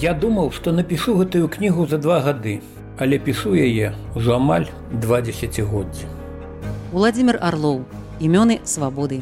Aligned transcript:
Я 0.00 0.14
думаў, 0.16 0.48
што 0.56 0.72
напішу 0.72 1.12
гэтую 1.18 1.48
кнігу 1.52 1.84
за 1.84 1.98
два 2.00 2.22
гады, 2.24 2.62
але 2.96 3.18
пішу 3.20 3.50
яе 3.52 3.92
ўжо 4.16 4.36
амаль 4.40 4.64
два 4.88 5.18
дзесяцігоддзі. 5.20 6.06
Владимир 6.92 7.36
Орлоў, 7.36 7.82
імёны 8.16 8.64
свабоды. 8.64 9.20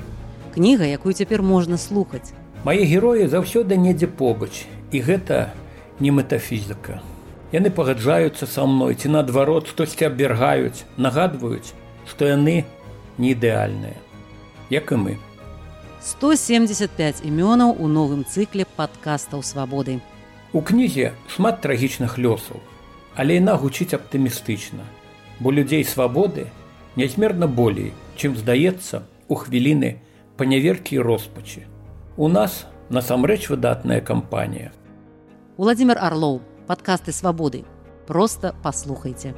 Кніга, 0.55 0.87
якую 0.87 1.19
цяпер 1.19 1.43
можна 1.43 1.79
слухаць. 1.83 2.31
Мае 2.63 2.87
героі 2.87 3.27
заўсёды 3.27 3.75
недзе 3.75 4.07
побач, 4.07 4.71
і 4.95 5.03
гэта 5.03 5.51
не 5.99 6.15
метафізіка. 6.15 7.03
Яны 7.51 7.75
пагаджаюцца 7.75 8.47
са 8.47 8.63
мной 8.63 8.95
ці 8.95 9.11
наадварот 9.11 9.67
штосьці 9.67 10.07
абвергаюць, 10.07 10.87
нагадваюць, 10.95 11.75
што 12.07 12.31
яны 12.31 12.63
не 13.19 13.35
ідэальныя, 13.35 13.99
як 14.71 14.95
і 14.95 15.01
мы. 15.03 15.17
175 16.07 17.27
імёнаў 17.27 17.75
у 17.83 17.91
новым 17.91 18.23
цыкле 18.23 18.63
падкастаў 18.79 19.43
свабоды. 19.43 19.99
У 20.53 20.63
кнізе 20.65 21.13
шмат 21.29 21.61
трагічных 21.61 22.17
лёсаў, 22.17 22.57
але 23.13 23.37
яна 23.37 23.61
гучыць 23.61 23.93
аптымістычна, 23.93 24.81
бо 25.45 25.53
людзей 25.53 25.85
свабоды 25.85 26.49
нязмерна 26.97 27.45
болей, 27.45 27.93
чым 28.17 28.33
здаецца 28.33 29.05
у 29.29 29.37
хвіліны 29.37 30.01
паняверкі 30.41 30.97
і 30.97 31.05
роспачы. 31.05 31.69
У 32.17 32.33
нас 32.33 32.65
насамрэч 32.89 33.53
выдатная 33.53 34.01
кампанія. 34.01 34.73
Владимир 35.59 36.01
Орлоў, 36.01 36.41
падкасты 36.67 37.13
свабоды. 37.13 37.65
Проста 38.09 38.57
паслухайце. 38.65 39.35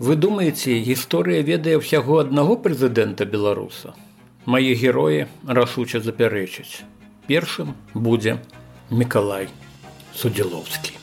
Вы 0.00 0.16
думаеце, 0.16 0.80
гісторыя 0.80 1.44
ведае 1.44 1.76
ўсяго 1.76 2.24
аднаго 2.24 2.56
прэзідэнта 2.56 3.28
беларуса. 3.28 3.92
Мае 4.46 4.72
героі 4.72 5.26
рашуча 5.44 6.00
запярэчыць. 6.00 6.80
Першым 7.28 7.74
будзе 7.92 8.38
Миколай 8.88 9.48
Судзілоўскі. 10.16 10.96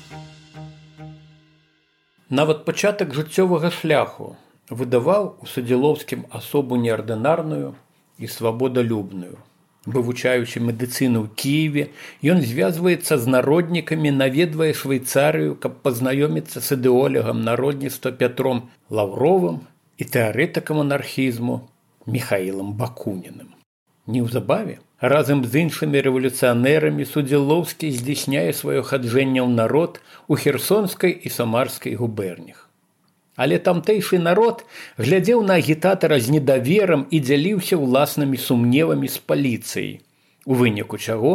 Нават 2.29 2.65
пачатак 2.65 3.13
жыццёвага 3.13 3.69
шляху 3.69 4.33
выдаваў 4.69 5.37
у 5.37 5.45
садзілоўскім 5.45 6.25
асобу 6.41 6.81
неардынарную 6.81 7.75
і 8.17 8.25
свабодалюбную 8.25 9.37
вывучаючы 9.85 10.59
медыцыну 10.59 11.23
ў 11.23 11.27
кіеве 11.37 11.83
ён 12.33 12.41
звязваецца 12.41 13.21
з 13.21 13.33
народнікамі 13.37 14.17
наведвае 14.17 14.73
швейцарыю 14.81 15.55
каб 15.61 15.79
пазнаёміцца 15.85 16.59
з 16.59 16.81
ідэолегам 16.81 17.45
народніцтва 17.45 18.17
пятром 18.19 18.67
лаўровым 18.89 19.63
і 20.01 20.09
тэарэтыкам 20.17 20.83
анархізму 20.83 21.63
михаілам 22.07 22.75
бакуніным 22.81 23.49
неўзабаве 24.17 24.77
разам 25.13 25.43
з 25.45 25.67
іншымі 25.67 26.05
рэвалюцыянерамі 26.07 27.09
судзілоўскі 27.15 27.91
здзяйсняе 27.97 28.47
сваё 28.61 28.85
хаджэнне 28.91 29.43
ў 29.43 29.51
народ 29.59 29.99
у 30.27 30.39
херсонскай 30.45 31.13
і 31.13 31.35
самарскай 31.39 31.99
губернях 31.99 32.67
Але 33.37 33.57
тамтэйшы 33.65 34.17
народ 34.17 34.63
глядзеў 34.97 35.43
на 35.45 35.57
агітатара 35.61 36.17
з 36.19 36.33
недаверам 36.35 37.05
і 37.13 37.17
дзяліўся 37.21 37.77
ўласнымі 37.77 38.37
сумневамі 38.41 39.09
з 39.15 39.21
паліцыяй. 39.31 39.91
У 40.49 40.57
выніку 40.57 40.97
чаго 40.97 41.33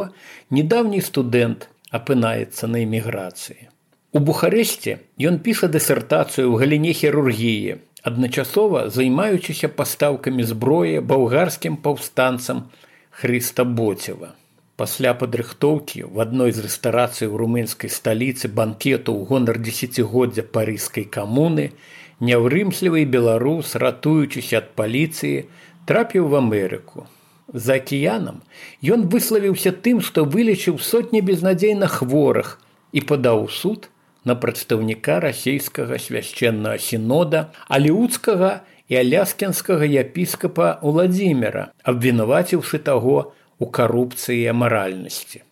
недаўні 0.51 0.99
студэнт 1.09 1.69
апынаецца 1.95 2.67
на 2.67 2.83
эміграцыі. 2.83 3.71
У 4.11 4.19
Бухарэсце 4.19 4.99
ён 5.31 5.39
піша 5.47 5.71
дысертацыю 5.71 6.51
ў 6.51 6.55
галіне 6.59 6.93
хірургіі, 6.99 7.79
адначасова 8.03 8.89
займаючыся 8.91 9.71
пастаўкамі 9.71 10.43
зброі 10.43 11.01
балгарскім 11.01 11.77
паўстанцам 11.85 12.67
Хрыста 13.11 13.65
Боцева. 13.65 14.35
Пасля 14.77 15.13
падрыхтоўкі 15.15 16.03
в 16.11 16.19
адной 16.25 16.51
з 16.57 16.65
рэстарацый 16.67 17.29
у 17.31 17.39
румынскай 17.39 17.93
сталіцы 17.93 18.51
банкету 18.51 19.15
ў 19.15 19.29
гонар 19.31 19.61
дзесяцігоддзя 19.63 20.43
парыскай 20.57 21.07
камуны, 21.07 21.71
няўрымслівы 22.19 23.05
беларус, 23.07 23.77
ратуючыся 23.79 24.59
ад 24.59 24.75
паліцыі, 24.75 25.47
трапіў 25.87 26.27
в 26.33 26.41
Амерыку. 26.41 27.07
За 27.53 27.79
акіянам 27.79 28.43
ён 28.83 29.07
выславіўся 29.13 29.71
тым, 29.87 30.03
што 30.03 30.25
вылечыў 30.25 30.83
сотні 30.83 31.23
безнадзейна 31.23 31.87
хворых 31.87 32.59
і 32.91 33.07
падаў 33.07 33.47
суд 33.53 33.92
на 34.25 34.35
прадстаўніка 34.35 35.21
расійскага 35.21 35.99
свяшчэннага 35.99 36.79
сінода, 36.79 37.51
алеуцкага 37.69 38.63
і 38.89 38.99
аляскінскага 39.03 39.89
епіскапа 40.03 40.79
Владзіміра, 40.83 41.71
абвінаваціўшы 41.83 42.79
таго, 42.79 43.33
у 43.63 43.67
карупцыі 43.67 44.43
амаральнасці. 44.51 45.43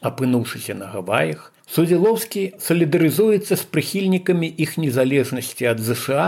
Апынуўшыся 0.00 0.74
на 0.74 0.88
гаваях, 0.88 1.52
Судзілоўскі 1.70 2.40
салідарызуецца 2.58 3.54
з 3.54 3.64
прыхільнікамі 3.74 4.48
іх 4.64 4.74
незалежнасці 4.82 5.68
ад 5.70 5.78
ЗША 5.86 6.24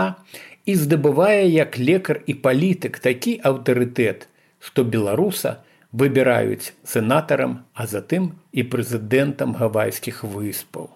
і 0.63 0.75
здабывае 0.79 1.43
як 1.51 1.75
лекар 1.75 2.21
і 2.31 2.37
палітык 2.45 2.99
такі 3.03 3.33
аўтарытэт, 3.49 4.29
што 4.63 4.87
беларуса 4.87 5.57
выбіраюць 5.91 6.71
сенатарам, 6.87 7.59
а 7.75 7.91
затым 7.91 8.31
і 8.55 8.63
прэзідэнтам 8.71 9.59
гавайскіх 9.59 10.23
выспаў. 10.23 10.87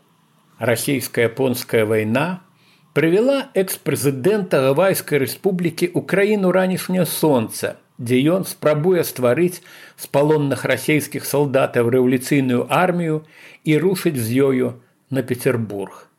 Расійска-японская 0.60 1.86
вайна 1.86 2.42
прывяла 2.98 3.54
экс-прэзідэнта 3.54 4.62
гавайскай 4.66 5.22
рэспублікі 5.22 5.86
ў 5.94 6.02
краіну 6.10 6.50
ранішняе 6.50 7.06
сонца, 7.06 7.78
дзе 8.02 8.18
ён 8.34 8.50
спрабуе 8.50 9.06
стварыць 9.06 9.62
з 9.62 10.10
палонных 10.10 10.66
расійскіх 10.66 11.30
салдатаў 11.30 11.94
рэвалюцыйную 11.94 12.66
армію 12.74 13.22
і 13.70 13.78
рушыць 13.78 14.18
з 14.18 14.42
ёю 14.50 14.74
на 15.14 15.22
петербург. 15.22 16.10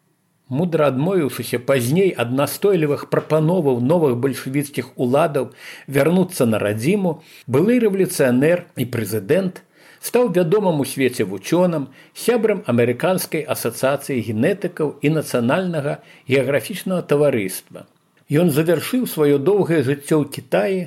Мудра 0.48 0.86
адмовіўшыся 0.94 1.58
пазней 1.58 2.14
ад 2.14 2.30
настойлівых 2.32 3.10
прапановаў 3.10 3.82
новых 3.82 4.14
бальшавіцкіх 4.22 4.94
уладаў 4.96 5.50
вярнуцца 5.90 6.46
на 6.46 6.62
радзіму 6.62 7.18
былы 7.50 7.82
рэвалюцыянер 7.82 8.70
і 8.78 8.86
прэзідэнт 8.86 9.66
стаў 10.00 10.30
вядомым 10.36 10.80
у 10.80 10.86
свеце 10.86 11.24
вучоным 11.24 11.88
сябрам 12.14 12.62
амерыканскай 12.72 13.42
асацыяцыі 13.42 14.22
генетыкаў 14.28 14.98
і 15.02 15.08
нацыянальнага 15.18 15.98
геаграфічнага 16.28 17.02
таварыства. 17.02 17.86
Ён 18.28 18.52
завяршыў 18.52 19.08
сваё 19.08 19.38
доўгае 19.38 19.82
жыццё 19.82 20.22
ў 20.22 20.24
кітаі 20.28 20.80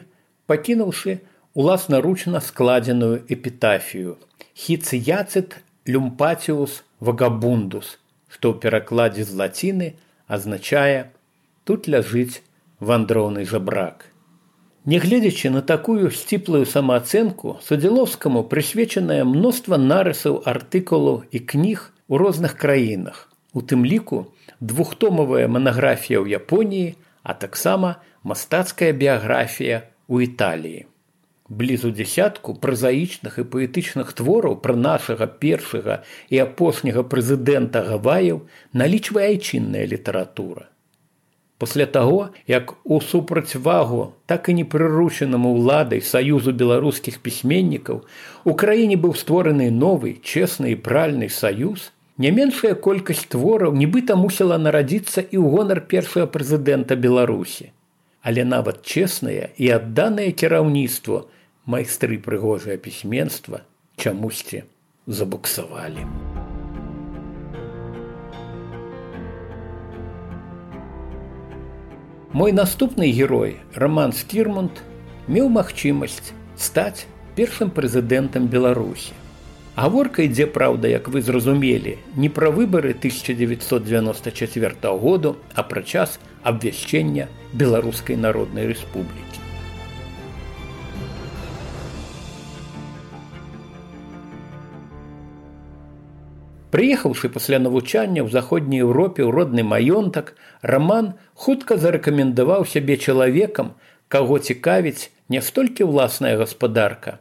пакінуўшы 0.52 1.20
уласнаручна 1.54 2.40
складзеную 2.40 3.24
эпітафію 3.28 4.16
хіцыяцыт 4.62 5.58
люмпаціус 5.88 6.78
вагабундус 7.00 7.98
што 8.32 8.52
ў 8.52 8.64
перакладзе 8.64 9.26
з 9.28 9.36
лаціны 9.42 9.90
азначае 10.38 11.12
тут 11.68 11.92
ляжыць 11.92 12.44
вандроўны 12.92 13.44
жабрак 13.52 14.11
нягледзячы 14.86 15.50
на 15.54 15.62
такую 15.62 16.10
сціплую 16.10 16.66
самаацэнку 16.66 17.60
садзіловскаму 17.66 18.42
прысвечанае 18.50 19.22
мноства 19.24 19.78
нарысаў 19.78 20.42
артыкулу 20.46 21.22
і 21.30 21.40
кніг 21.54 21.92
у 22.10 22.18
розных 22.18 22.58
краінах 22.58 23.28
у 23.54 23.62
тым 23.62 23.86
ліку 23.86 24.34
двухтомавая 24.60 25.46
манаграфія 25.48 26.18
ў 26.26 26.42
японіі 26.42 26.98
а 27.22 27.38
таксама 27.38 28.02
мастацкая 28.24 28.92
біяграфія 28.92 29.86
у 30.08 30.22
італіі. 30.22 30.90
Блізу 31.52 31.92
дзясятку 31.92 32.56
празаічных 32.56 33.38
і 33.38 33.46
паэтычных 33.54 34.16
твораў 34.18 34.58
пра 34.66 34.74
нашага 34.74 35.28
першага 35.28 36.02
і 36.34 36.42
апошняга 36.42 37.06
прэзідэнта 37.06 37.86
гаваяў 37.86 38.48
налічвае 38.74 39.30
айчынная 39.36 39.86
літаратура 39.86 40.71
пасля 41.62 41.86
таго 41.96 42.20
як 42.52 42.74
у 42.84 43.00
супрацьвагу 43.08 44.06
так 44.32 44.50
і 44.50 44.58
непрыручанаму 44.60 45.54
ўладай 45.58 46.02
саюзу 46.12 46.54
беларускіх 46.62 47.20
пісьменнікаў 47.26 48.02
у 48.50 48.56
краіне 48.64 48.98
быў 49.04 49.14
створаны 49.24 49.70
новы 49.82 50.16
чесны 50.22 50.74
і 50.74 50.80
пральны 50.88 51.30
саюз 51.42 51.92
не 52.18 52.32
меншая 52.38 52.74
колькасць 52.88 53.28
твораў 53.36 53.78
нібыта 53.84 54.18
мусіла 54.24 54.58
нарадзіцца 54.64 55.22
і 55.22 55.38
ў 55.38 55.46
гонар 55.54 55.86
першага 55.94 56.26
прэзідэнта 56.38 56.98
беларусі 57.06 57.70
але 58.22 58.46
нават 58.46 58.82
чеснае 58.86 59.54
і 59.58 59.72
адданае 59.78 60.30
кіраўніцтво 60.44 61.26
майстры 61.66 62.22
прыгожае 62.30 62.78
пісьменства 62.78 63.66
чамусьці 63.98 64.64
забуксавалі. 65.08 66.06
Мой 72.34 72.54
наступны 72.54 73.12
герой 73.12 73.58
роман 73.76 74.14
скірмунд 74.16 74.80
меў 75.28 75.50
магчымасць 75.52 76.32
стаць 76.56 77.04
першым 77.36 77.74
прэзідэнтам 77.76 78.48
беларусі 78.54 79.12
гаворка 79.76 80.24
ідзе 80.30 80.48
праўда 80.48 80.88
як 80.88 81.12
вы 81.12 81.20
зразумелі 81.28 81.98
не 82.16 82.32
пра 82.32 82.56
выбары 82.56 82.96
1994 82.96 84.96
году 85.04 85.36
а 85.60 85.68
пра 85.68 85.84
час 85.84 86.24
абвяшчэння 86.48 87.28
беларускай 87.52 88.16
народнай 88.16 88.72
рэспублікі 88.72 89.51
Прыехаўшы 96.82 97.30
пасля 97.30 97.58
навучання 97.62 98.22
ў 98.26 98.34
заходняй 98.34 98.82
Еўропе 98.82 99.22
ў 99.22 99.30
родны 99.30 99.62
маёнтак, 99.72 100.32
раман 100.66 101.10
хутка 101.38 101.76
зарэкамендаваў 101.78 102.66
сябе 102.72 102.96
чалавекам, 102.98 103.68
каго 104.10 104.40
цікавіць 104.42 105.14
не 105.30 105.44
столькі 105.50 105.86
ўласная 105.92 106.32
гаспадарка, 106.42 107.14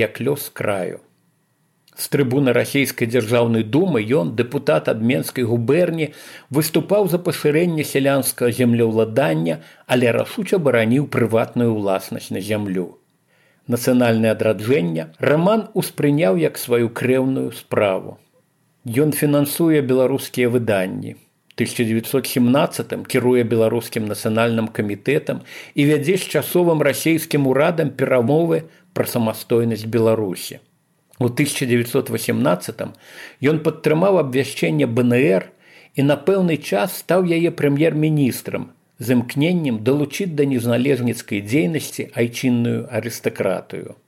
як 0.00 0.18
лёс 0.18 0.48
краю. 0.50 0.98
З 1.94 2.10
трыбуны 2.16 2.56
расійскай 2.58 3.06
дзяржаўнай 3.06 3.62
думы 3.78 4.02
ён, 4.02 4.34
дэпутат 4.34 4.90
ад 4.90 5.06
менскай 5.12 5.46
губерні, 5.46 6.10
выступаў 6.50 7.06
за 7.06 7.22
пашырэнне 7.22 7.86
сялянскага 7.86 8.50
землеўладання, 8.58 9.62
але 9.86 10.10
рашуча 10.18 10.58
бараніў 10.58 11.06
прыватную 11.06 11.70
ўласнасць 11.78 12.34
на 12.34 12.42
зямлю. 12.42 12.98
Нацыянальнае 13.70 14.34
адраджэнне 14.34 15.10
раман 15.22 15.68
успрыняў 15.78 16.42
як 16.42 16.58
сваю 16.58 16.90
крэўную 16.90 17.52
справу. 17.54 18.18
Ён 18.86 19.10
фінансуе 19.10 19.80
беларускія 19.82 20.46
выданні. 20.46 21.16
1917 21.58 22.92
кіруе 23.10 23.42
беларускім 23.42 24.06
нацыянальным 24.06 24.68
камітэтам 24.70 25.40
і 25.74 25.86
вядзе 25.88 26.14
з 26.14 26.28
часовым 26.38 26.84
расійскім 26.86 27.48
урадам 27.50 27.90
перамовы 27.90 28.62
пра 28.94 29.06
самастойнасць 29.10 29.90
беларусі. 29.90 30.60
У 31.18 31.26
1918 31.26 32.86
ён 33.42 33.58
падтрымаў 33.66 34.22
абвяшчэнне 34.22 34.86
БНР 34.86 35.50
і 35.98 36.06
на 36.06 36.14
пэўны 36.14 36.62
час 36.62 37.02
стаў 37.02 37.26
яе 37.26 37.50
прэм'ер-міністрам 37.50 38.70
з 39.02 39.18
імкненнем 39.18 39.82
далучыць 39.82 40.30
да 40.38 40.46
незалежніцкай 40.46 41.42
дзейнасці 41.42 42.12
айчынную 42.14 42.86
арыстакратыю. 42.86 43.98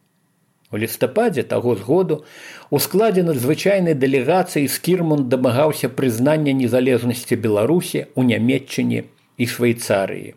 У 0.70 0.79
лістападзе 0.79 1.43
таго 1.49 1.76
з 1.76 1.85
году 1.85 2.25
у 2.70 2.79
складзе 2.79 3.23
надзвычайнай 3.25 3.94
дэлегацыі 3.97 4.69
скірмун 4.69 5.29
дамагаўся 5.32 5.88
прызнання 5.88 6.53
незалежнасці 6.53 7.41
Беларусі 7.41 8.05
ў 8.12 8.20
нямметчыне 8.32 9.05
і 9.41 9.44
швейцарыі. 9.49 10.35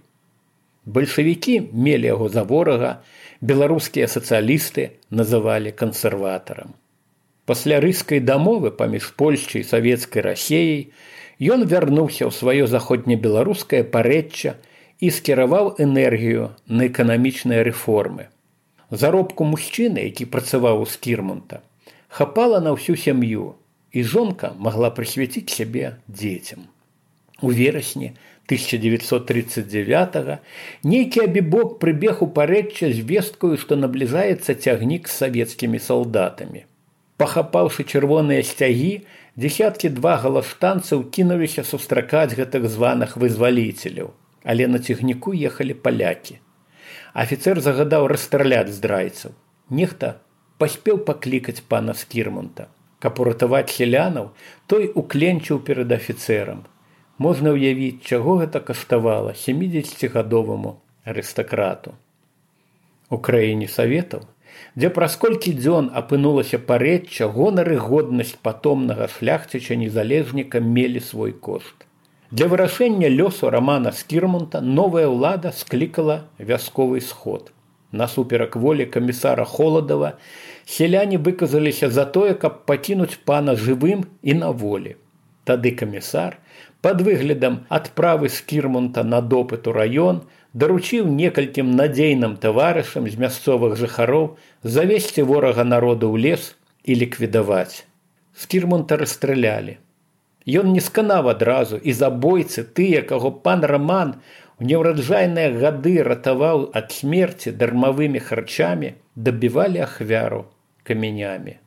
Бальшавікі 0.86 1.57
мелі 1.74 2.07
яго 2.16 2.30
за 2.31 2.48
ворага, 2.48 3.04
беларускія 3.42 4.07
сацыялісты 4.07 4.89
называлі 5.10 5.75
кансерватарам. 5.75 6.74
Пасля 7.45 7.84
рыскай 7.84 8.24
дамовы 8.24 8.72
паміж 8.72 9.12
польшчай 9.19 9.68
савецкай 9.68 10.24
рассеяй 10.31 10.94
ён 11.44 11.68
вярнуўся 11.68 12.24
ў 12.24 12.31
сваё 12.31 12.72
заходнебеларускае 12.72 13.84
парэчча 13.84 14.56
і 15.01 15.10
скіраваў 15.12 15.75
энергію 15.86 16.54
на 16.68 16.88
эканамічныя 16.88 17.66
рэформы. 17.68 18.31
Заробку 18.91 19.47
мужчыны, 19.47 20.03
які 20.03 20.27
працаваў 20.27 20.83
у 20.83 20.85
скірмунта, 20.85 21.61
хапала 22.11 22.59
на 22.59 22.75
ўсю 22.75 22.99
сям'ю, 22.99 23.55
і 23.95 24.03
жонка 24.03 24.51
магла 24.59 24.91
прысвяціць 24.91 25.47
сябе 25.47 25.95
дзецям. 26.11 26.67
У 27.41 27.51
верасні 27.55 28.11
1939 28.51 30.43
нейкі 30.83 31.23
абібок 31.23 31.79
прыбег 31.79 32.19
у 32.19 32.27
парэчча 32.27 32.91
з 32.91 32.99
весткаю, 32.99 33.55
што 33.55 33.79
набліжаецца 33.79 34.59
цягнік 34.59 35.07
з 35.07 35.17
савецкімі 35.23 35.79
салдатамі. 35.79 36.67
Пахапаўшы 37.15 37.88
чырвоныя 37.88 38.43
сцягі, 38.43 39.07
дзесяткі 39.39 39.95
два 39.95 40.19
галаштанцаў 40.19 41.07
кінуліся 41.15 41.63
сустракаць 41.63 42.35
гэтых 42.35 42.67
званых 42.67 43.15
вызваліцеляў, 43.15 44.11
але 44.43 44.67
на 44.67 44.83
цягніку 44.83 45.31
ехалі 45.31 45.79
палякі. 45.79 46.43
Афіцэр 47.13 47.60
загадаў 47.60 48.08
расстраляць 48.08 48.72
здрайцаў. 48.72 49.31
Нехта 49.69 50.22
паспеў 50.58 51.04
паклікаць 51.08 51.60
пана 51.68 51.94
скірмунта. 51.94 52.68
Каб 53.04 53.19
уратаваць 53.19 53.74
селянаў, 53.74 54.31
той 54.68 54.88
укленчыў 54.96 55.60
перад 55.68 55.92
афіцэрам 55.92 56.63
можна 57.22 57.52
ўявіць, 57.54 58.02
чаго 58.02 58.38
гэта 58.42 58.62
каштавала 58.66 59.34
70гадоваму 59.38 60.80
арыстакрату. 61.04 61.94
У 63.10 63.19
краіне 63.28 63.68
саветаў, 63.68 64.24
дзе 64.80 64.90
праз 64.96 65.18
колькі 65.22 65.54
дзён 65.60 65.92
апынулася 66.02 66.62
парэчча 66.72 67.28
гонары 67.28 67.78
годнасць 67.78 68.38
патомнага 68.48 69.12
шляхціча 69.18 69.75
незалежніка 69.84 70.63
мелі 70.63 71.04
свой 71.12 71.34
кошт. 71.34 71.90
Для 72.31 72.48
вырашэння 72.48 73.10
лёсу 73.12 73.50
рамана 73.51 73.92
скірмунта 73.92 74.62
новая 74.63 75.07
ўлада 75.12 75.50
склікала 75.51 76.31
вясковы 76.39 77.01
сход. 77.04 77.51
Насуперак 77.92 78.56
волі 78.56 78.86
камісара 78.88 79.44
холадава 79.44 80.13
селяне 80.63 81.19
выказаліся 81.19 81.89
за 81.92 82.06
тое, 82.06 82.31
каб 82.33 82.63
пакінуць 82.63 83.19
пана 83.28 83.57
жывым 83.60 84.07
і 84.24 84.38
на 84.39 84.54
волі. 84.56 84.95
Тады 85.44 85.75
камісар, 85.75 86.39
под 86.80 87.04
выглядам 87.04 87.60
адправы 87.68 88.31
з 88.31 88.39
кірмунта 88.48 89.04
на 89.04 89.19
допыт 89.19 89.68
у 89.68 89.75
раён 89.75 90.24
даручыў 90.54 91.12
некалькім 91.12 91.75
надзейным 91.75 92.39
таварышам 92.39 93.12
з 93.12 93.19
мясцовых 93.19 93.75
жыхароў 93.75 94.38
завесці 94.63 95.27
ворага 95.27 95.68
народу 95.68 96.07
ў 96.07 96.31
лес 96.31 96.56
і 96.88 96.95
ліквідаваць. 96.95 97.84
З 98.31 98.48
кірмунта 98.48 98.95
расстралялі. 98.95 99.81
Ён 100.47 100.73
не 100.73 100.81
сканаў 100.81 101.29
адразу 101.29 101.77
і 101.77 101.91
забойцы 101.93 102.63
тыя, 102.63 103.01
каго 103.01 103.31
пан 103.31 103.61
раман 103.61 104.15
у 104.57 104.65
неўраджайныя 104.65 105.53
гады 105.57 106.01
ратаваў 106.07 106.71
ад 106.73 106.91
смерці 106.95 107.51
дармавымі 107.51 108.19
харчамі 108.19 108.95
дабівалі 109.15 109.85
ахвяру 109.85 110.47
камянямі. 110.83 111.59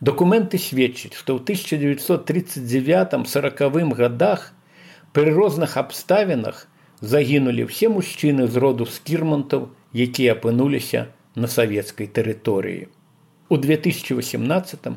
Дакументы 0.00 0.58
сведчаць, 0.58 1.14
што 1.14 1.36
ў 1.36 1.44
1939 1.44 3.28
сорокавым 3.28 3.92
годах 3.92 4.52
Пры 5.12 5.32
розных 5.36 5.76
абставінах 5.76 6.68
загінулі 7.04 7.68
ўсе 7.68 7.88
мужчыны 7.92 8.48
з 8.48 8.56
роду 8.64 8.88
скірмантаў, 8.88 9.68
якія 9.92 10.32
апынуліся 10.32 11.02
на 11.36 11.50
савецкай 11.52 12.08
тэрыторыі. 12.08 12.88
У 13.52 13.60
2018 13.60 14.88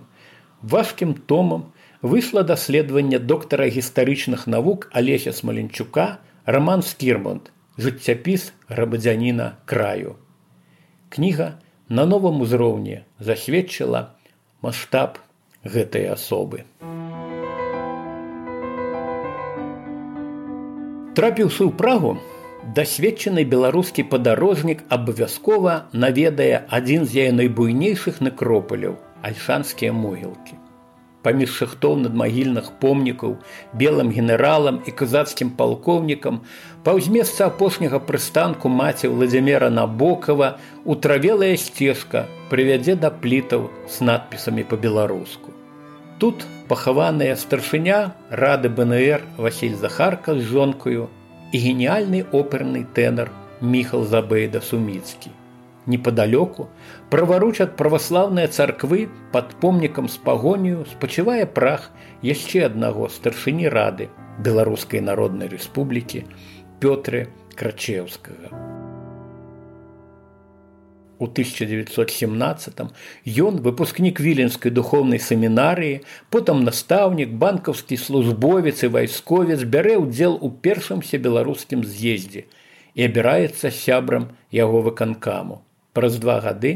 важкім 0.64 1.12
томам 1.28 1.75
выйшла 2.06 2.44
даследаванне 2.44 3.18
доктара 3.18 3.68
гістарычных 3.68 4.46
навук 4.46 4.90
Алеся 4.94 5.32
Смаленчука 5.34 6.20
Раман 6.46 6.84
Скірмонт, 6.84 7.52
жыццяпіс 7.82 8.54
грабадзяніна 8.70 9.58
краю. 9.66 10.14
Кніга 11.10 11.58
на 11.90 12.06
новым 12.06 12.46
узроўні 12.46 13.02
засведчыла 13.18 14.14
маштаб 14.62 15.18
гэтай 15.66 16.06
асобы. 16.14 16.70
Трапіўшы 21.18 21.66
ў 21.66 21.72
прагу, 21.74 22.20
дасведчаны 22.78 23.48
беларускі 23.50 24.06
падарожнік 24.14 24.86
абавязкова 24.94 25.90
наведае 25.90 26.70
адзін 26.70 27.10
з 27.10 27.26
яе 27.26 27.34
найбуйнейшых 27.34 28.22
некропаляў 28.22 29.02
альшанскія 29.26 29.90
могілкі. 29.90 30.62
Паміж 31.26 31.54
шахтоў 31.58 31.96
надмагільных 32.04 32.68
помнікаў, 32.82 33.32
белым 33.82 34.12
генералам 34.14 34.76
і 34.86 34.92
казацкім 35.00 35.50
палкоўнікам 35.58 36.36
паўз 36.86 37.08
месца 37.16 37.48
апошняга 37.50 38.00
прыстанку 38.10 38.70
маці 38.70 39.10
владзімера 39.14 39.70
набокова 39.74 40.50
утравелая 40.96 41.56
сцежка 41.58 42.28
прывядзе 42.52 42.96
да 43.06 43.10
плітаў 43.24 43.66
з 43.90 44.06
надпісамі 44.10 44.66
па-беларуску. 44.74 45.56
Тут 46.22 46.46
пахаваныя 46.70 47.36
старшыня 47.46 47.98
рады 48.30 48.70
БНР 48.70 49.26
Васіль 49.38 49.74
Захарка 49.82 50.36
з 50.38 50.46
жонкаю 50.52 51.08
і 51.52 51.64
геніальны 51.66 52.22
оперны 52.42 52.86
тэнар 53.00 53.34
Міхал 53.62 54.06
Забейда 54.14 54.62
Суміцкі. 54.62 55.34
Непадалёку 55.86 56.68
праваручат 57.14 57.76
праваслаўныя 57.78 58.50
царквы 58.50 59.06
пад 59.32 59.54
помнікам 59.62 60.10
з 60.10 60.18
пагонію 60.18 60.86
спачывае 60.90 61.46
прах 61.46 61.92
яшчэ 62.26 62.66
аднаго 62.70 63.10
старшыні 63.10 63.70
рады 63.70 64.10
Беларускай 64.42 65.06
народнай 65.06 65.52
рэспублікі 65.52 66.26
Пётры 66.82 67.28
Крачеўскага. 67.56 68.50
У 71.18 71.28
1917 71.28 72.82
ён 73.40 73.62
выпускнік 73.64 74.20
віленскай 74.20 74.72
духовнай 74.72 75.22
семінарыі, 75.24 76.02
потым 76.30 76.66
настаўнік, 76.68 77.32
банкаўскі 77.40 77.96
службовец 77.96 78.84
і 78.84 78.92
вайсковец 78.98 79.64
бярэ 79.64 79.96
ўдзел 80.02 80.36
у 80.42 80.50
першымся 80.50 81.22
беларускім 81.22 81.86
з'ездзе 81.88 82.50
і 82.96 83.08
абіраецца 83.08 83.72
сябрам 83.72 84.34
яго 84.52 84.82
выканкаму. 84.90 85.65
Праз 85.96 86.18
два 86.20 86.42
гады 86.44 86.72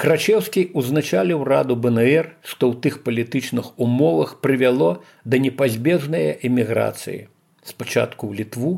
Крачеўскі 0.00 0.62
ўзначалі 0.76 1.36
ўраду 1.40 1.76
БНР, 1.76 2.28
што 2.40 2.68
ў 2.68 2.80
тых 2.84 3.00
палітычных 3.04 3.72
умовах 3.76 4.40
прывяло 4.44 4.90
да 5.24 5.40
непазбежнай 5.44 6.36
эміграцыі. 6.48 7.28
Спачатку 7.64 8.28
ў 8.28 8.40
літву, 8.40 8.72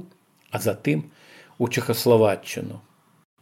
а 0.51 0.59
затым 0.59 1.11
у 1.59 1.71
Чехаславатчыну. 1.71 2.83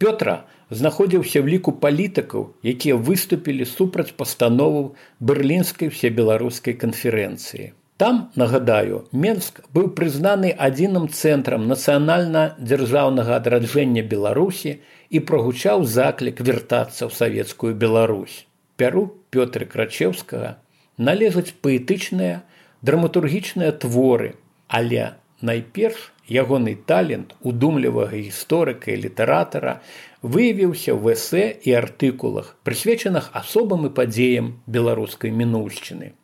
Пётра 0.01 0.45
знаходзіўся 0.69 1.41
ў 1.41 1.57
ліку 1.57 1.77
палітыкаў, 1.81 2.53
якія 2.65 2.97
выступілі 2.97 3.69
супраць 3.69 4.13
пастановаў 4.17 4.93
берлінскай 5.21 5.93
всебеларускай 5.93 6.77
канферэнцыі. 6.85 7.73
Там, 8.01 8.21
нагадаю, 8.35 8.99
Менск 9.13 9.59
быў 9.77 9.91
прызнаны 9.97 10.51
адзіным 10.67 11.03
цэнтрам 11.13 11.67
нацыянальна-дзяржаўнага 11.69 13.35
адраджэння 13.37 14.05
Беларусі 14.13 14.71
і 15.11 15.21
прагучаў 15.31 15.85
заклік 15.85 16.41
вяртацца 16.41 17.03
ў 17.05 17.13
савецкую 17.13 17.75
Беларусь. 17.83 18.47
Пяру 18.81 19.03
Пётры 19.29 19.69
Крачеўскага 19.69 20.55
належаць 20.97 21.53
паэтычныя, 21.61 22.41
драматургічныя 22.81 23.77
творы, 23.85 24.33
але 24.81 25.05
найперш 25.45 26.01
ягоны 26.25 26.79
талент 26.89 27.37
удумлівага 27.45 28.17
гісторыка 28.17 28.97
і 28.97 29.01
літаратара 29.05 29.75
выявіўся 30.23 30.97
ў 30.97 31.21
эсэ 31.21 31.45
і 31.69 31.77
артыкулах, 31.85 32.57
прысвечаных 32.65 33.29
асобам 33.45 33.85
і 33.85 33.93
падзеям 34.01 34.55
беларускай 34.65 35.37
мінульшчыны. 35.37 36.15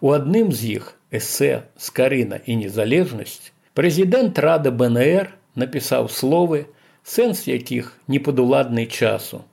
У 0.00 0.12
адным 0.16 0.48
з 0.56 0.80
іх 0.80 0.84
эсэ 1.12 1.68
скарына 1.76 2.38
і 2.48 2.56
незалежнасць 2.62 3.52
прэзідэнт 3.76 4.40
рады 4.40 4.72
бнр 4.72 5.28
напісаў 5.60 6.08
словы 6.08 6.60
сэнс 7.04 7.44
якіх 7.50 7.92
непадуладнай 8.08 8.88
часу. 8.88 9.44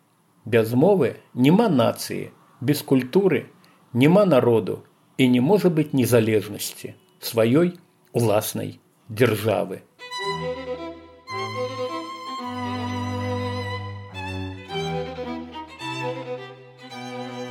Без 0.47 0.71
мовы 0.71 1.19
няма 1.35 1.67
нацыі 1.67 2.31
без 2.61 2.79
культуры 2.79 3.43
няма 3.91 4.23
народу 4.23 4.79
і 5.17 5.27
не 5.35 5.43
можа 5.43 5.67
быць 5.67 5.91
незалежнасці 5.91 6.95
сваёй 7.19 7.75
уласнай 8.15 8.79
дзяржавы. 9.11 9.83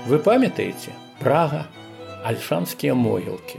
Вы 0.09 0.19
памятаеце? 0.23 0.97
Прага 1.21 1.67
альшанскія 2.27 2.95
могілкі. 2.95 3.59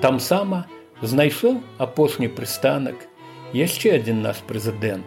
Там 0.00 0.18
сама 0.20 0.64
знайшоў 1.02 1.60
апошні 1.78 2.26
прыстанак 2.26 3.06
яшчэ 3.54 3.92
адзін 4.02 4.18
наш 4.26 4.42
прэзідэнт 4.50 5.06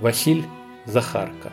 Васіль 0.00 0.40
Захарка. 0.86 1.52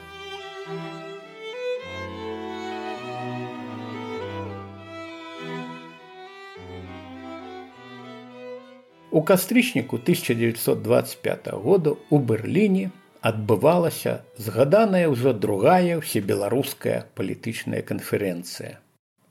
У 9.11 9.21
кастрычніку 9.27 9.99
1925 9.99 11.51
году 11.67 11.97
у 12.09 12.19
Берліне 12.19 12.91
адбывалася 13.19 14.23
згаданая 14.39 15.11
ўжо 15.11 15.35
другая 15.35 15.99
ўсебеларуская 15.99 17.11
палітычная 17.11 17.83
канферэнцыя. 17.83 18.79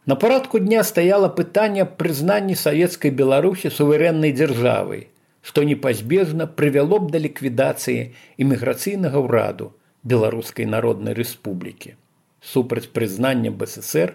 На 0.07 0.15
парадку 0.15 0.61
дня 0.61 0.85
стаяла 0.85 1.29
пытанне 1.37 1.85
прызнанні 2.01 2.55
савецкай 2.55 3.11
беларусі 3.21 3.71
суверэннай 3.75 4.31
дзяржавай, 4.39 5.01
што 5.43 5.65
непазбежна 5.67 6.47
прывяло 6.61 7.01
б 7.03 7.11
да 7.15 7.19
ліквідацыі 7.25 8.05
іміграцыйнага 8.45 9.23
ўраду 9.25 9.73
беларускай 10.13 10.69
народнай 10.75 11.17
рэспублікі. 11.19 11.97
Супраць 12.39 12.87
прызнання 12.99 13.51
БСР 13.51 14.13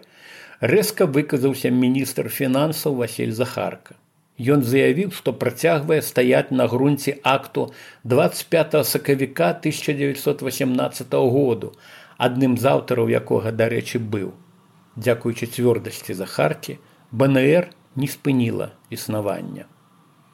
рэзка 0.73 1.07
выказаўся 1.17 1.71
міністр 1.75 2.29
фінансаў 2.31 2.95
Васіль 3.01 3.33
Захарка. 3.35 3.99
Ён 4.39 4.63
заявіў, 4.63 5.11
што 5.11 5.33
працягвае 5.41 5.99
стаяць 6.01 6.55
на 6.55 6.69
грунце 6.71 7.17
акту 7.33 7.65
25 8.13 8.79
сакавіка 8.93 9.51
1918 9.59 11.19
году, 11.35 11.73
адным 12.15 12.55
з 12.55 12.71
аўтараў 12.75 13.11
якога, 13.11 13.51
дарэчы, 13.51 13.99
быў. 13.99 14.31
Дзякуючы 14.97 15.47
цвёрдасці 15.47 16.13
захаркі, 16.13 16.79
БНР 17.11 17.69
не 17.95 18.07
спыніла 18.07 18.71
існавання. 18.89 19.65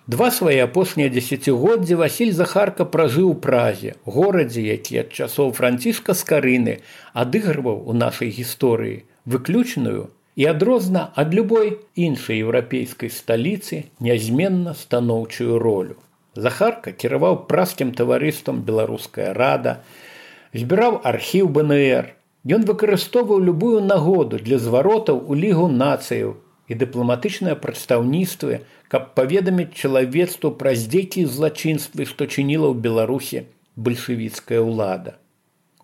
Два 0.07 0.31
свае 0.31 0.63
апошнія 0.63 1.11
дзесяцігоддзі 1.11 1.95
Васіль 1.99 2.31
Захарка 2.31 2.85
пражыў 2.87 3.33
празе, 3.43 3.95
горадзе, 4.05 4.63
які 4.63 5.03
ад 5.03 5.09
часоў 5.11 5.51
францішка 5.57 6.15
скарыны 6.15 6.79
адыгрываў 7.11 7.81
у 7.91 7.93
нашай 7.93 8.31
гісторыі 8.31 9.03
выключную 9.27 10.07
і 10.39 10.47
адрозна 10.47 11.11
ад 11.11 11.35
любой 11.35 11.75
іншай 12.07 12.39
еўрапейскай 12.39 13.11
сталіцы 13.11 13.83
нязменна 13.99 14.73
станоўчую 14.79 15.59
ролю. 15.59 15.99
Захарка 16.39 16.95
кіраваў 16.95 17.43
праскім 17.51 17.91
таварыствам 17.91 18.63
беларуская 18.63 19.33
рада, 19.33 19.81
збіраў 20.53 21.01
архіў 21.03 21.51
БНР. 21.51 22.13
Ён 22.55 22.65
выкарыстоўваў 22.69 23.43
любую 23.43 23.81
нагоду 23.83 24.39
для 24.39 24.57
зваротаў 24.65 25.21
у 25.27 25.37
лігу 25.43 25.67
нацыяў 25.67 26.33
і 26.71 26.77
дыпламатычныя 26.81 27.59
прадстаўніцтвы, 27.63 28.63
каб 28.87 29.13
паведаміць 29.19 29.75
чалавецтву 29.75 30.51
пра 30.63 30.75
здзекі 30.75 31.27
злачынствы, 31.37 32.07
што 32.07 32.27
чыніла 32.27 32.71
ў 32.71 32.75
Беларусі 32.87 33.47
бальшавіцкая 33.75 34.61
ўлада 34.63 35.17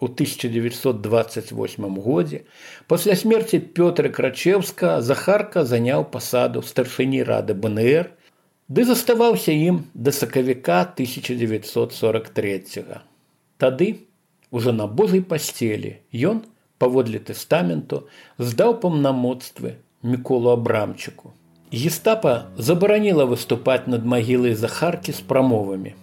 у 0.03 0.05
1928 0.05 2.01
годзе 2.01 2.43
пасля 2.87 3.15
смерти 3.15 3.59
пётра 3.59 4.09
крачеўска 4.17 5.01
захарка 5.01 5.63
заняў 5.63 6.03
пасаду 6.15 6.63
старшыні 6.69 7.23
рады 7.29 7.55
бнр 7.65 8.09
ды 8.67 8.85
заставаўся 8.89 9.55
ім 9.55 9.83
да 9.93 10.11
сакавіка 10.11 10.81
1943 10.99 12.83
-го. 12.83 12.99
тады 13.57 13.87
уже 14.51 14.73
на 14.73 14.87
божай 14.87 15.21
пасцелі 15.21 15.95
ён 16.13 16.43
паводле 16.77 17.19
тэстаменту 17.19 18.03
здаў 18.37 18.77
паўнамоцтвы 18.83 19.77
міколу 20.03 20.53
абрамчыку. 20.53 21.33
Гестапа 21.73 22.53
забараніла 22.57 23.25
выступаць 23.25 23.89
над 23.89 24.05
магілай 24.05 24.53
захаркі 24.53 25.11
з 25.11 25.21
прамовамі. 25.25 25.95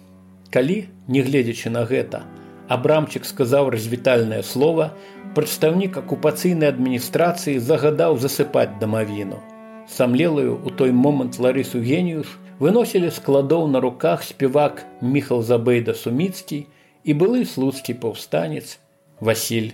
Калі 0.51 0.77
не 1.07 1.21
гледзячы 1.23 1.71
на 1.71 1.85
гэта 1.87 2.23
абрамчык 2.67 3.25
сказаў 3.27 3.69
развітальнае 3.75 4.43
слово 4.43 4.91
прадстаўнік 5.35 5.97
акупацыйнай 6.01 6.71
адміністрацыі 6.73 7.59
загадаў 7.59 8.19
засыпаць 8.19 8.79
дамавіну. 8.83 9.39
Самлелую 9.87 10.59
у 10.63 10.71
той 10.81 10.91
момант 10.91 11.39
ларысу 11.39 11.79
геніюш 11.83 12.37
выносілі 12.63 13.11
складоў 13.11 13.67
на 13.67 13.79
руках 13.83 14.23
спевак 14.23 14.83
міхал 15.01 15.43
забейда 15.43 15.95
суміцкі 16.03 16.65
і 17.03 17.11
былы 17.23 17.45
слуцкі 17.45 17.95
паўстанец 18.03 18.79
василь 19.19 19.71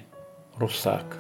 русак. 0.60 1.18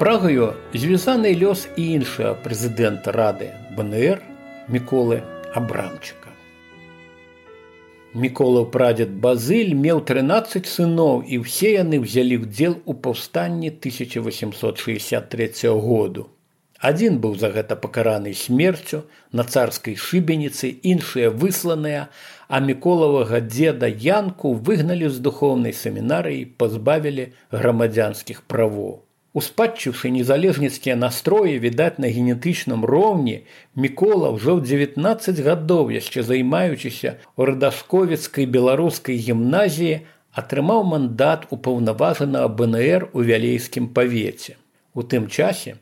Прагаю 0.00 0.54
звязаны 0.72 1.28
лёс 1.36 1.68
і 1.76 1.82
іншага 2.00 2.32
прэзідэнта 2.40 3.12
рады 3.12 3.50
бнр 3.76 4.24
міколы 4.72 5.20
абрамчыка 5.52 6.29
міколаў 8.14 8.70
прадзед 8.74 9.10
базыль 9.22 9.74
меў 9.78 10.02
13 10.06 10.66
сыноў 10.66 11.22
і 11.22 11.38
ўсе 11.46 11.78
яны 11.78 12.02
ўзялі 12.02 12.42
ўдзел 12.42 12.82
у 12.84 12.94
паўстанні 12.94 13.70
1863 13.70 15.70
году. 15.86 16.26
Адзін 16.80 17.20
быў 17.20 17.36
за 17.38 17.50
гэта 17.54 17.76
пакараны 17.76 18.34
смерцю 18.34 19.04
на 19.32 19.44
царскай 19.44 19.94
шыбеніцы 19.94 20.80
іншыя 20.82 21.30
высланыя 21.30 22.08
а 22.48 22.58
міколавага 22.58 23.40
дзеда 23.44 23.86
янку 23.86 24.54
выгналі 24.54 25.08
з 25.12 25.20
духоўнай 25.20 25.72
семінарыі 25.76 26.56
пазбавілі 26.56 27.36
грамадзянскіх 27.52 28.42
правоў 28.48 29.04
Успадчыўшы 29.32 30.10
незалежніцкія 30.10 30.94
настроі 30.98 31.58
відаць 31.64 32.02
на 32.02 32.08
генетычным 32.14 32.82
роўні 32.90 33.34
мікола 33.84 34.30
ўжо 34.36 34.58
ў 34.58 34.88
19 34.90 35.42
гадоў 35.46 35.92
яшчэ 35.94 36.24
займаючыся 36.30 37.14
ў 37.38 37.40
радасковіцкай 37.52 38.50
беларускай 38.56 39.22
гімназіі 39.28 40.02
атрымаў 40.42 40.82
мандат 40.94 41.46
упаўнаважанага 41.54 42.50
бнр 42.58 43.06
у 43.14 43.22
вялейскім 43.30 43.88
павеце. 43.94 44.58
У 44.98 45.06
тым 45.06 45.30
часе 45.30 45.78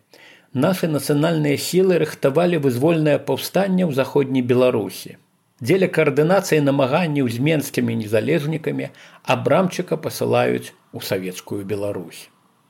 нашы 0.53 0.93
нацыянальныя 0.93 1.57
сілы 1.57 2.05
рыхтавалі 2.05 2.61
вызвольнае 2.69 3.17
паўстанне 3.17 3.89
ў 3.89 3.97
заходняй 3.97 4.45
беларусі. 4.45 5.17
Дзеля 5.65 5.89
каардынацыі 5.89 6.61
намаганняў 6.69 7.33
з 7.33 7.41
менскімі 7.41 7.97
незалежнікамі 8.05 8.95
абрамчыка 9.25 9.97
пасылаюць 9.97 10.77
у 10.93 11.01
савецкую 11.01 11.65
Беларусь. 11.65 12.29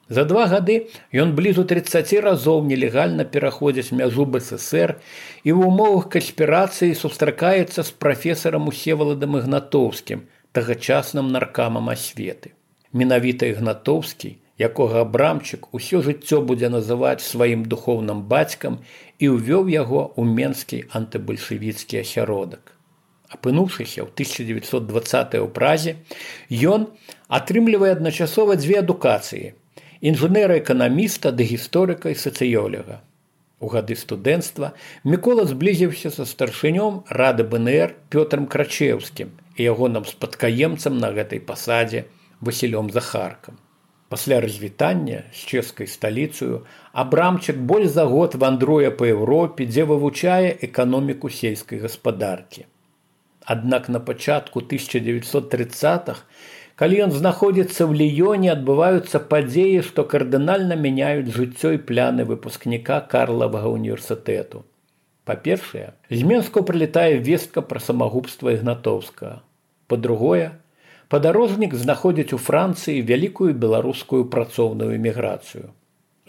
За 0.09 0.25
два 0.25 0.47
гады 0.49 0.77
ён 1.13 1.35
блізу 1.37 1.65
30 1.69 2.13
разоў 2.25 2.63
нелегальна 2.65 3.29
пераходзіць 3.29 3.93
мяжу 3.93 4.25
бСр 4.25 4.97
і 5.45 5.51
ў 5.53 5.69
умовах 5.69 6.09
канспірацыі 6.15 6.97
сустракаецца 6.97 7.85
з 7.85 7.91
прафесарам 8.05 8.73
усеваладам 8.73 9.37
ігнатоўскім 9.41 10.25
тагачасным 10.57 11.29
наркамам 11.35 11.93
асветы. 11.93 12.57
Менавіта 12.97 13.53
ігнатоўскі 13.53 14.33
якога 14.57 15.05
абрамчык 15.05 15.69
усё 15.77 16.01
жыццё 16.01 16.41
будзе 16.41 16.73
называць 16.73 17.21
сваім 17.21 17.69
духоўным 17.69 18.25
бацькам 18.33 18.81
і 19.21 19.31
ўвёў 19.37 19.69
яго 19.77 20.01
ў 20.17 20.25
менскі 20.25 20.83
антыбальшавіцкі 20.89 22.01
асяродак. 22.01 22.73
Апынуўшыся 23.29 24.03
ў 24.03 24.11
1920 24.17 25.37
ў 25.37 25.53
празе, 25.53 26.01
ён 26.49 26.89
атрымлівае 27.29 27.93
адначасова 28.01 28.57
дзве 28.57 28.81
адукацыі 28.81 29.53
інжынера-эканаміста 30.01 31.33
да 31.33 31.45
гісторыка 31.45 32.11
і 32.15 32.19
сацыёляга. 32.19 33.01
У 33.61 33.69
гады 33.69 33.99
студэнцтва 33.99 34.73
мікола 35.05 35.45
зблізіўся 35.51 36.15
са 36.15 36.25
старшынём 36.25 37.03
рады 37.11 37.43
бнр 37.43 37.95
пётрам 38.11 38.47
крачеўскім 38.47 39.33
і 39.57 39.61
ягоным 39.63 40.07
спадкаемцам 40.07 40.99
на 40.99 41.11
гэтай 41.11 41.43
пасадзе 41.43 42.05
васілём 42.41 42.91
захаркам 42.95 43.59
пасля 44.09 44.41
развітання 44.41 45.23
з 45.35 45.45
чэшскай 45.53 45.87
сталіцыю 45.87 46.65
абрамчык 46.93 47.59
боль 47.71 47.89
за 47.89 48.05
год 48.07 48.35
вандруе 48.35 48.91
па 48.91 49.11
еўропе 49.13 49.67
дзе 49.69 49.85
вывучае 49.91 50.55
эканоміку 50.69 51.31
сельскай 51.41 51.83
гаспадаркі 51.83 52.65
аднак 53.55 53.89
на 53.89 54.01
пачатку 54.01 54.61
1930х 54.61 56.25
Калі 56.79 56.99
ён 57.05 57.11
знаходзіцца 57.11 57.91
ў 57.91 57.93
ліёне, 58.01 58.49
адбываюцца 58.55 59.19
падзеі, 59.31 59.83
што 59.83 60.05
кардынальна 60.11 60.77
мяняюць 60.79 61.35
жыццё 61.35 61.73
і 61.75 61.81
пляны 61.89 62.27
выпускніка 62.29 62.99
Карлавага 63.15 63.73
універсітэту. 63.79 64.63
Па-першае, 65.27 65.89
з 66.07 66.21
Менску 66.23 66.63
прылетае 66.69 67.19
вестка 67.31 67.67
пра 67.73 67.83
самагубства 67.83 68.55
ігнатоўскага. 68.55 69.43
Па-другое, 69.91 70.55
падарожнік 71.11 71.75
знаходзіць 71.75 72.39
у 72.39 72.41
Францыі 72.47 73.03
вялікую 73.11 73.59
беларускую 73.67 74.23
працоўную 74.31 74.95
эміграцыю. 75.03 75.75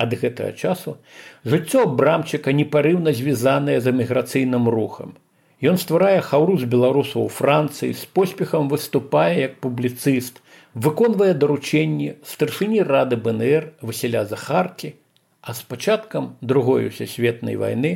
Ад 0.02 0.18
гэтага 0.18 0.58
часу 0.58 0.98
жыццё 1.46 1.86
брамчыка 2.02 2.58
непарыўна 2.58 3.14
звязанае 3.14 3.78
з 3.86 3.94
эміграцыйным 3.94 4.66
рухам. 4.66 5.14
Ён 5.60 5.76
стварае 5.76 6.22
хаўру 6.24 6.56
з 6.60 6.68
беларусаў 6.72 7.28
Францыі, 7.36 7.92
з 7.92 8.08
поспехам 8.16 8.70
выступае 8.72 9.40
як 9.40 9.56
публіцыст, 9.60 10.40
выконвае 10.74 11.34
даручэнні 11.36 12.14
старшыні 12.24 12.86
рады 12.88 13.18
БНР 13.20 13.66
Васіля 13.82 14.24
Захаркі, 14.26 14.94
а 15.42 15.54
з 15.54 15.68
пачаткам 15.68 16.30
другой 16.40 16.88
усесветнай 16.88 17.60
вайны 17.60 17.92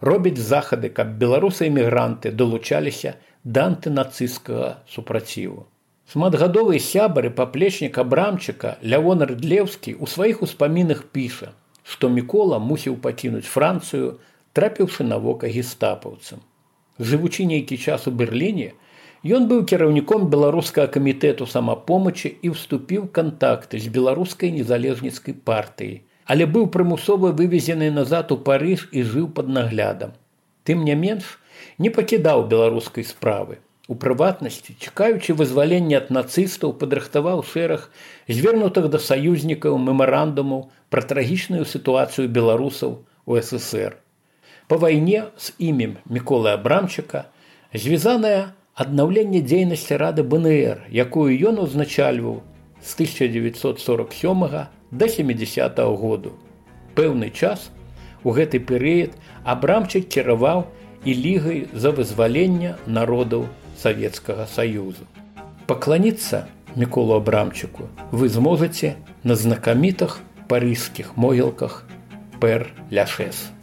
робіць 0.00 0.36
захады, 0.36 0.90
каб 0.92 1.16
беларусы-эмігранты 1.22 2.32
далучаліся 2.36 3.14
да 3.44 3.64
антынацысцкага 3.70 4.68
супраціву. 4.84 5.64
Шматгадовы 6.12 6.78
сябары 6.78 7.30
паплечнік 7.30 7.96
абрамчыка 8.02 8.74
Лявон 8.82 9.24
Рыдлеўскі 9.30 9.96
ў 9.96 10.04
сваіх 10.04 10.42
успамінах 10.44 11.00
піша, 11.16 11.48
што 11.82 12.12
Мікола 12.12 12.60
мусіў 12.60 13.00
пакінуць 13.00 13.48
Францыю, 13.48 14.18
трапіўшы 14.52 15.08
на 15.08 15.16
вока 15.16 15.48
гестапаўцам. 15.48 16.44
Жывучы 16.98 17.44
нейкі 17.44 17.76
час 17.76 18.06
у 18.08 18.10
Берліне, 18.10 18.72
ён 19.36 19.48
быў 19.50 19.64
кіраўніком 19.70 20.28
беларускага 20.32 20.88
камітэту 20.96 21.48
самапомачы 21.50 22.32
і 22.42 22.52
ўступіў 22.54 23.08
кантакты 23.18 23.80
з 23.82 23.92
беларускай 23.92 24.52
незалежніцкай 24.54 25.36
партыяй, 25.50 26.00
але 26.24 26.46
быў 26.46 26.70
прымусова 26.72 27.32
вывезены 27.40 27.90
назад 27.90 28.32
у 28.32 28.38
Парыж 28.48 28.88
і 28.92 29.02
жыў 29.02 29.28
пад 29.36 29.52
наглядам. 29.58 30.16
Тым 30.64 30.88
не 30.88 30.96
менш 30.96 31.36
не 31.78 31.90
пакідаў 31.90 32.48
беларускай 32.48 33.04
справы. 33.04 33.60
У 33.88 33.94
прыватнасці, 33.94 34.74
чакаючы 34.80 35.36
вызвалення 35.38 36.00
ад 36.00 36.08
нацыстаў 36.10 36.72
падрыхтаваў 36.80 37.44
шэраг 37.50 37.86
звернутых 38.26 38.88
да 38.90 38.98
саюзнікаў 38.98 39.78
мемарандумаў 39.84 40.66
пра 40.90 41.04
трагічную 41.12 41.68
сітуацыю 41.76 42.26
беларусаў 42.40 42.98
у 43.26 43.38
ССР. 43.38 43.94
Па 44.68 44.76
вайне 44.82 45.24
з 45.38 45.52
імем 45.62 45.98
Міколы 46.10 46.50
Абрамчыка 46.50 47.26
звязанае 47.70 48.50
аднаўленне 48.74 49.38
дзейнасці 49.46 49.94
рады 50.02 50.24
БНР, 50.26 50.90
якую 50.90 51.30
ён 51.50 51.62
узначальваў 51.62 52.42
з 52.82 52.90
1947 52.98 54.66
до 54.90 55.08
70 55.08 55.78
-го 55.78 55.96
году. 55.96 56.32
Пэўны 56.96 57.30
час 57.30 57.70
у 58.24 58.34
гэты 58.34 58.58
перыяд 58.58 59.14
абрамчык 59.44 60.10
кіраваў 60.10 60.66
і 61.04 61.14
лігай 61.14 61.66
за 61.72 61.90
вызвалення 61.90 62.74
народаў 62.86 63.46
Савецкага 63.78 64.46
саюзу. 64.46 65.06
Пакланіцца 65.66 66.46
Міколу 66.76 67.14
Абрамчыку 67.14 67.86
вы 68.10 68.28
зможаце 68.28 68.96
на 69.22 69.34
знакамітах 69.34 70.20
парыжскіх 70.48 71.16
могілках 71.16 71.86
пер 72.40 72.66
ляшэс. 72.90 73.55